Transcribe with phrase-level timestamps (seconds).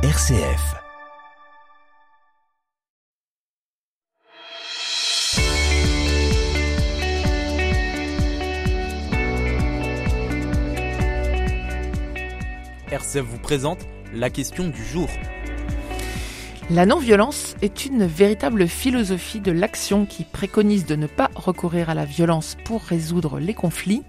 [0.00, 0.76] RCF.
[12.92, 13.78] RCF vous présente
[14.14, 15.08] la question du jour.
[16.70, 21.94] La non-violence est une véritable philosophie de l'action qui préconise de ne pas recourir à
[21.94, 24.04] la violence pour résoudre les conflits.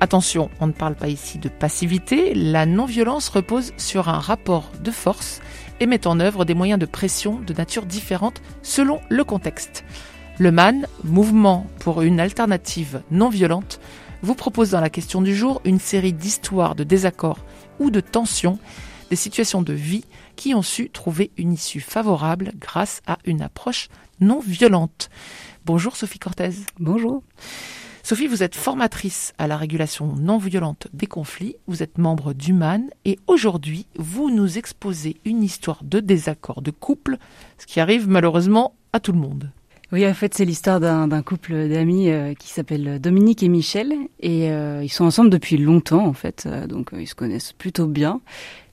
[0.00, 4.90] Attention, on ne parle pas ici de passivité, la non-violence repose sur un rapport de
[4.90, 5.40] force
[5.80, 9.84] et met en œuvre des moyens de pression de nature différente selon le contexte.
[10.38, 13.80] Le MAN, Mouvement pour une alternative non violente,
[14.22, 17.44] vous propose dans la question du jour une série d'histoires de désaccords
[17.78, 18.58] ou de tensions,
[19.10, 20.04] des situations de vie
[20.34, 23.88] qui ont su trouver une issue favorable grâce à une approche
[24.20, 25.08] non violente.
[25.64, 26.50] Bonjour Sophie Cortez.
[26.80, 27.22] Bonjour.
[28.06, 32.90] Sophie, vous êtes formatrice à la régulation non violente des conflits, vous êtes membre d'Human
[33.06, 37.16] et aujourd'hui, vous nous exposez une histoire de désaccord de couple,
[37.56, 39.50] ce qui arrive malheureusement à tout le monde.
[39.90, 44.50] Oui, en fait, c'est l'histoire d'un couple d'amis euh, qui s'appelle Dominique et Michel et
[44.50, 48.20] euh, ils sont ensemble depuis longtemps en fait, euh, donc ils se connaissent plutôt bien.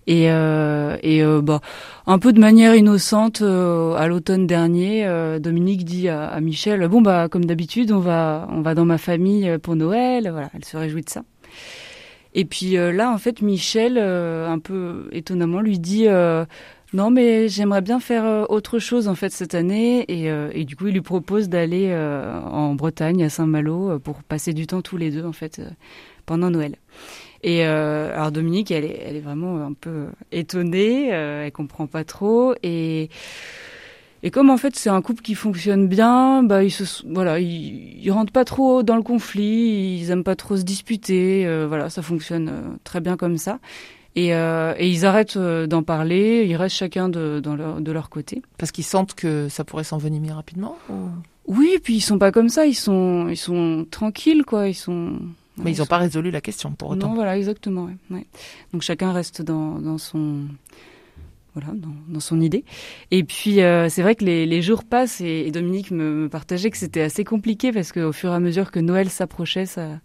[0.08, 1.62] Et, et bah,
[2.08, 5.08] un peu de manière innocente, à l'automne dernier,
[5.40, 8.98] Dominique dit à, à, Michel bon bah comme d'habitude, on va on va dans ma
[8.98, 10.30] famille pour Noël.
[10.32, 11.24] Voilà, elle se réjouit de ça.
[12.34, 16.08] Et puis là, en fait, Michel, un peu étonnamment, lui dit
[16.94, 20.66] non, mais j'aimerais bien faire euh, autre chose en fait cette année et, euh, et
[20.66, 24.82] du coup il lui propose d'aller euh, en Bretagne à Saint-Malo pour passer du temps
[24.82, 25.62] tous les deux en fait
[26.26, 26.76] pendant Noël.
[27.44, 32.54] Et alors Dominique, elle est, elle est vraiment un peu étonnée, elle comprend pas trop
[32.62, 33.10] et
[34.24, 38.00] et comme en fait c'est un couple qui fonctionne bien, bah ils se voilà, ils,
[38.00, 42.04] ils rentrent pas trop dans le conflit, ils aiment pas trop se disputer, voilà, ça
[42.04, 43.58] fonctionne très bien comme ça.
[44.16, 47.92] Et, euh, et, ils arrêtent euh, d'en parler, ils restent chacun de, dans leur, de
[47.92, 48.42] leur côté.
[48.58, 50.78] Parce qu'ils sentent que ça pourrait s'envenimer rapidement
[51.48, 54.68] Oui, et puis ils sont pas comme ça, ils sont, ils sont tranquilles, quoi.
[54.68, 55.14] Ils sont.
[55.64, 57.10] Mais ils n'ont pas résolu la question pour autant.
[57.10, 57.86] Non, voilà, exactement.
[57.86, 58.26] Ouais, ouais.
[58.74, 60.46] Donc chacun reste dans, dans son
[61.54, 62.64] voilà, dans, dans, son idée.
[63.12, 66.30] Et puis euh, c'est vrai que les, les, jours passent et, et Dominique me, me,
[66.30, 70.00] partageait que c'était assez compliqué parce qu'au fur et à mesure que Noël s'approchait, ça,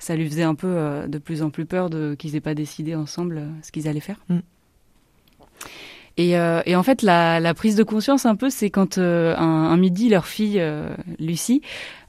[0.00, 2.54] ça lui faisait un peu euh, de plus en plus peur de qu'ils n'aient pas
[2.54, 4.18] décidé ensemble euh, ce qu'ils allaient faire.
[4.28, 4.38] Mm.
[6.16, 9.36] Et, euh, et, en fait, la, la, prise de conscience un peu, c'est quand un,
[9.36, 10.62] un, midi, leur fille
[11.18, 11.62] Lucie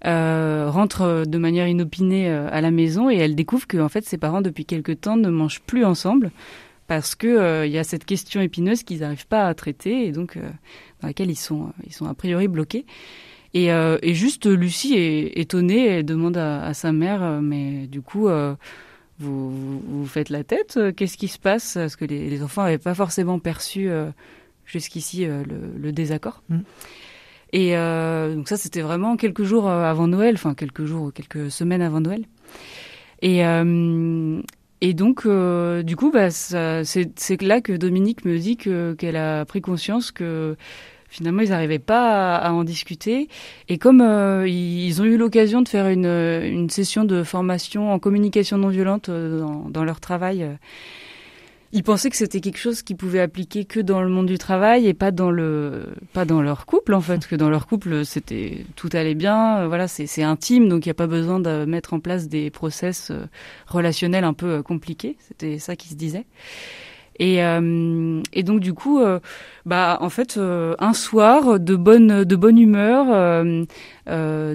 [0.04, 4.42] rentre de manière inopinée à la maison et elle découvre que en fait ses parents
[4.42, 6.32] depuis quelque temps ne mangent plus ensemble
[6.88, 10.38] parce que il y a cette question épineuse qu'ils n'arrivent pas à traiter et donc
[11.02, 12.86] dans laquelle ils sont ils sont a priori bloqués.
[13.54, 17.88] Et, euh, et juste Lucie est étonnée, elle demande à, à sa mère, euh, mais
[17.88, 18.56] du coup, euh,
[19.22, 21.74] vous, faites la tête Qu'est-ce qui se passe?
[21.76, 23.90] Parce que les, les enfants n'avaient pas forcément perçu
[24.66, 25.44] jusqu'ici le,
[25.78, 26.44] le, désaccord.
[26.50, 26.60] Mm.
[27.54, 32.00] Et donc ça, c'était vraiment quelques jours avant Noël, enfin quelques jours, quelques semaines avant
[32.00, 32.26] Noël.
[33.22, 33.42] Et,
[34.82, 39.62] et donc, du coup, bah, c'est là que Dominique me dit que qu'elle a pris
[39.62, 40.56] conscience que
[41.12, 43.28] finalement ils n'arrivaient pas à, en discuter.
[43.68, 48.00] Et comme euh, ils ont eu l'occasion de faire une, une, session de formation en
[48.00, 50.54] communication non violente euh, dans, leur travail, euh,
[51.74, 54.88] ils pensaient que c'était quelque chose qui pouvait appliquer que dans le monde du travail
[54.88, 57.28] et pas dans le pas dans leur couple en fait.
[57.28, 60.96] Que dans leur couple c'était tout allait bien, voilà c'est intime donc il n'y a
[60.96, 63.12] pas besoin de mettre en place des process
[63.68, 65.18] relationnels un peu compliqués.
[65.28, 66.26] C'était ça qui se disait.
[67.22, 69.20] Et, euh, et donc du coup, euh,
[69.68, 73.46] bah en fait, euh, un soir de bonne de bonne humeur,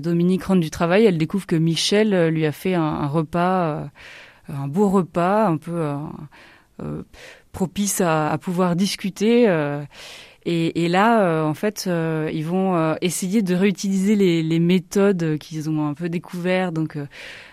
[0.01, 3.89] Dominique rentre du travail, elle découvre que Michel lui a fait un, repas,
[4.49, 5.81] un beau repas, un peu
[7.53, 9.47] propice à, pouvoir discuter.
[10.45, 11.89] Et, là, en fait,
[12.33, 16.75] ils vont essayer de réutiliser les, méthodes qu'ils ont un peu découvertes.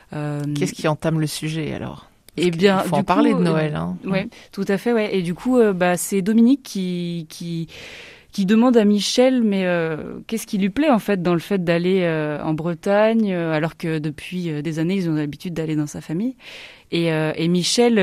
[0.09, 2.09] Qu'est-ce qui entame le sujet alors?
[2.37, 3.75] Eh bien, il faut en parler de Noël.
[3.75, 3.95] Hein.
[4.05, 4.93] Ouais, tout à fait.
[4.93, 5.15] Ouais.
[5.15, 7.67] Et du coup, euh, bah, c'est Dominique qui qui
[8.31, 11.63] qui demande à Michel, mais euh, qu'est-ce qui lui plaît en fait dans le fait
[11.63, 16.01] d'aller euh, en Bretagne, alors que depuis des années ils ont l'habitude d'aller dans sa
[16.01, 16.35] famille.
[16.91, 17.99] Et, et Michel,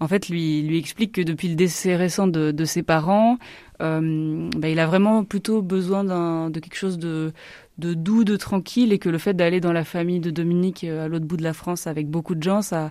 [0.00, 3.38] en fait, lui lui explique que depuis le décès récent de, de ses parents,
[3.78, 6.04] bah, il a vraiment plutôt besoin
[6.50, 7.32] de quelque chose de
[7.78, 11.08] de doux, de tranquille, et que le fait d'aller dans la famille de Dominique à
[11.08, 12.90] l'autre bout de la France avec beaucoup de gens, ça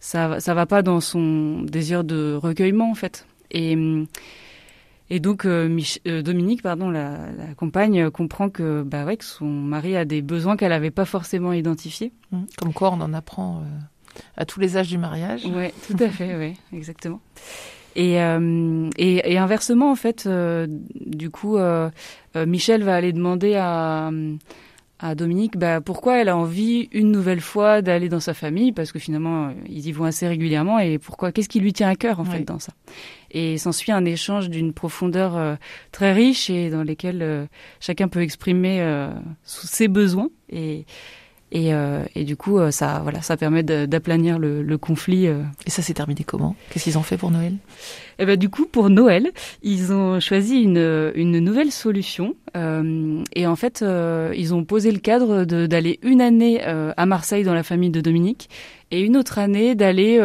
[0.00, 3.26] ça ça va pas dans son désir de recueillement en fait.
[3.50, 3.76] Et
[5.12, 9.46] et donc euh, euh, Dominique, pardon, la, la, compagne comprend que bah ouais que son
[9.46, 12.12] mari a des besoins qu'elle n'avait pas forcément identifiés.
[12.30, 12.42] Mmh.
[12.58, 13.58] Comme quoi, on en apprend.
[13.58, 13.78] Euh,
[14.36, 15.42] à tous les âges du mariage.
[15.44, 17.20] Oui, tout à fait, oui, exactement.
[17.96, 21.90] Et, euh, et, et, inversement, en fait, euh, du coup, euh,
[22.34, 24.10] Michel va aller demander à,
[25.00, 28.92] à Dominique bah, pourquoi elle a envie une nouvelle fois d'aller dans sa famille, parce
[28.92, 32.20] que finalement, ils y vont assez régulièrement, et pourquoi, qu'est-ce qui lui tient à cœur,
[32.20, 32.72] en fait, dans ça?
[33.30, 35.58] Et s'ensuit un échange d'une profondeur
[35.92, 37.48] très riche et dans lesquels
[37.80, 39.08] chacun peut exprimer
[39.42, 40.30] ses besoins.
[40.50, 40.84] Et,
[41.52, 45.26] et, euh, et, du coup, euh, ça, voilà, ça permet d'aplanir le, le, conflit.
[45.26, 45.42] Euh.
[45.66, 46.54] Et ça s'est terminé comment?
[46.70, 47.54] Qu'est-ce qu'ils ont fait pour Noël?
[48.20, 49.30] Eh ben, du coup, pour Noël,
[49.62, 52.36] ils ont choisi une, une nouvelle solution.
[52.56, 53.84] Euh, et en fait,
[54.36, 58.48] ils ont posé le cadre d'aller une année à Marseille dans la famille de Dominique
[58.92, 60.20] et une autre année d'aller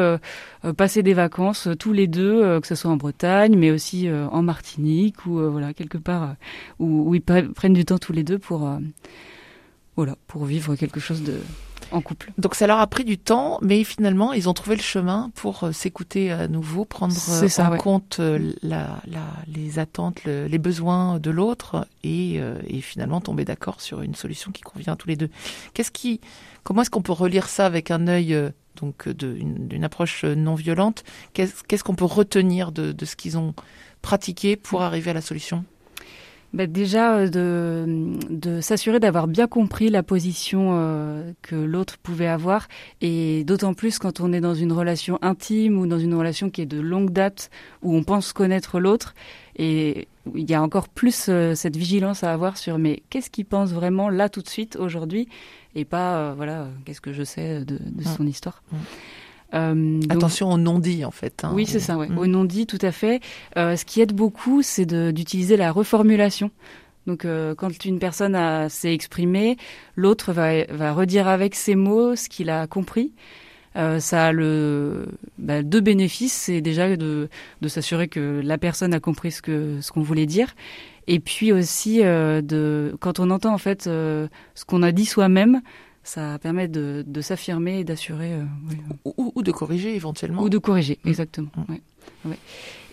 [0.76, 5.26] passer des vacances tous les deux, que ce soit en Bretagne, mais aussi en Martinique
[5.26, 6.36] ou voilà quelque part
[6.80, 8.70] où, où, ils prennent du temps tous les deux pour
[9.96, 11.40] voilà, pour vivre quelque chose de
[11.92, 12.32] en couple.
[12.38, 15.64] Donc ça leur a pris du temps, mais finalement ils ont trouvé le chemin pour
[15.64, 21.20] euh, s'écouter à nouveau, prendre euh, en compte euh, la, la, les attentes, les besoins
[21.20, 25.16] de l'autre et, et, finalement tomber d'accord sur une solution qui convient à tous les
[25.16, 25.30] deux.
[25.74, 26.22] Qu'est-ce qui,
[26.64, 28.38] comment est-ce qu'on peut relire ça avec un œil
[28.76, 31.04] donc d'une approche non violente?
[31.34, 33.54] Qu'est-ce qu'on peut retenir de, de ce qu'ils ont
[34.02, 35.66] pratiqué pour arriver à la solution?
[36.56, 42.28] Bah déjà euh, de, de s'assurer d'avoir bien compris la position euh, que l'autre pouvait
[42.28, 42.70] avoir.
[43.02, 46.62] Et d'autant plus quand on est dans une relation intime ou dans une relation qui
[46.62, 47.50] est de longue date
[47.84, 49.16] où on pense connaître l'autre.
[49.58, 53.46] Et il y a encore plus euh, cette vigilance à avoir sur mais qu'est-ce qu'il
[53.46, 55.28] pense vraiment là tout de suite aujourd'hui?
[55.76, 58.64] Et pas voilà qu'est-ce que je sais de, de son histoire?
[59.54, 61.44] Euh, Attention au non-dit en fait.
[61.44, 61.52] Hein.
[61.54, 62.08] Oui, c'est ça, ouais.
[62.08, 62.18] Mm.
[62.18, 63.22] au non-dit tout à fait.
[63.58, 66.52] Euh, ce qui aide beaucoup, c'est d'utiliser la reformulation.
[67.08, 69.58] Donc euh, quand une personne s'est exprimée,
[69.96, 73.12] l'autre va, va redire avec ses mots ce qu'il a compris.
[74.00, 75.06] Ça a le
[75.38, 77.28] bah, deux bénéfices, c'est déjà de,
[77.60, 80.56] de s'assurer que la personne a compris ce que ce qu'on voulait dire,
[81.08, 84.30] et puis aussi de quand on entend en fait ce
[84.66, 85.62] qu'on a dit soi-même,
[86.06, 88.34] ça permet de, de s'affirmer et d'assurer.
[88.34, 88.44] Euh,
[89.04, 90.44] ou, ou, de corriger éventuellement.
[90.44, 91.10] Ou de corriger, mmh.
[91.10, 91.50] exactement.
[91.56, 91.72] Mmh.
[91.74, 91.82] Ouais.
[92.26, 92.38] Ouais.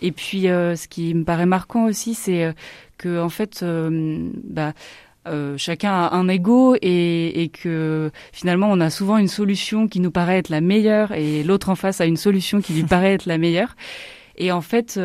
[0.01, 2.53] Et puis, euh, ce qui me paraît marquant aussi, c'est euh,
[2.97, 4.73] que en fait, euh, bah,
[5.57, 10.11] chacun a un ego et, et, que finalement on a souvent une solution qui nous
[10.11, 13.25] paraît être la meilleure et l'autre en face a une solution qui lui paraît être
[13.25, 13.77] la meilleure.
[14.35, 14.99] Et en fait,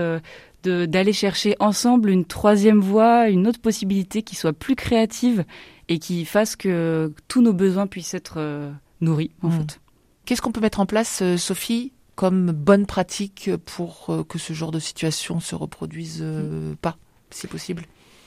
[0.62, 5.44] d'aller chercher ensemble une troisième voie, une autre possibilité qui soit plus créative
[5.88, 8.70] et qui fasse que tous nos besoins puissent être euh,
[9.00, 9.52] nourris, en mmh.
[9.52, 9.80] fait.
[10.24, 14.52] Qu'est-ce qu'on peut mettre en place, euh, Sophie, comme bonne pratique pour euh, que ce
[14.52, 16.76] genre de situation se reproduise mmh.
[16.82, 16.96] pas,
[17.30, 17.84] si possible?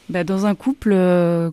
[0.10, 0.90] Bah, dans un couple,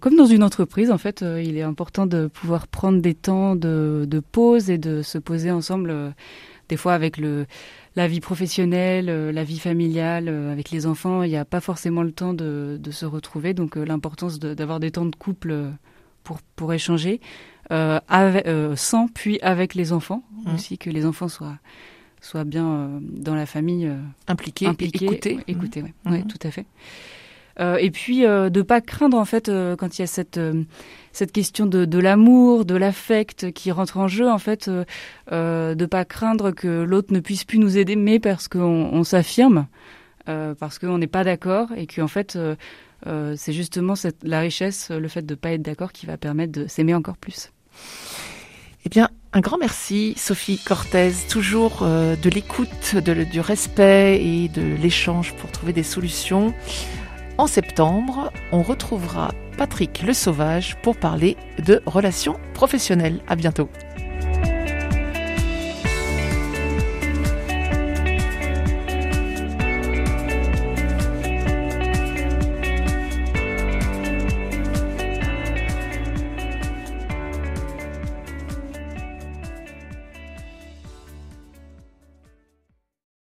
[0.01, 4.05] comme dans une entreprise, en fait, il est important de pouvoir prendre des temps de,
[4.09, 6.13] de pause et de se poser ensemble,
[6.69, 7.47] des fois avec le,
[7.99, 12.13] la vie professionnelle, la vie familiale, avec les enfants, il n'y a pas forcément le
[12.13, 13.55] temps de, de se retrouver.
[13.55, 15.73] Donc l'importance d'avoir des temps de couple
[16.29, 17.21] pour, pour échanger,
[17.73, 20.55] euh, avec, euh, sans puis avec les enfants mmh.
[20.55, 21.59] aussi, que les enfants soient,
[22.21, 23.97] soient bien euh, dans la famille euh,
[24.27, 25.39] impliqués, impliqués, écoutés.
[25.47, 25.95] écoutés ouais.
[26.05, 26.13] Mmh.
[26.13, 26.67] ouais, tout à fait.
[27.61, 30.41] Euh, et puis euh, de pas craindre en fait quand il y a cette
[31.13, 34.71] cette question de, de l'amour, de l'affect qui rentre en jeu en fait,
[35.33, 38.61] euh, de pas craindre que l'autre ne puisse plus nous aider, mais parce qu'on
[38.93, 39.67] on, s'affirme,
[40.27, 42.39] parce qu'on n'est pas d'accord et qu'en fait
[43.07, 46.53] euh, c'est justement la richesse, le fait de ne pas être d'accord qui va permettre
[46.53, 47.53] de s'aimer encore plus.
[48.85, 54.75] Eh bien, un grand merci, Sophie Cortez, toujours euh, de l'écoute, du respect et de
[54.81, 56.55] l'échange pour trouver des solutions.
[57.39, 63.21] En septembre, on retrouvera Patrick Le Sauvage pour parler de relations professionnelles.
[63.29, 63.69] À bientôt.